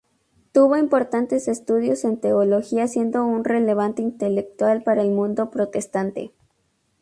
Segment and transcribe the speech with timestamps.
[0.51, 6.33] Tuvo importantes estudios en teología siendo un relevante intelectual para el mundo protestante.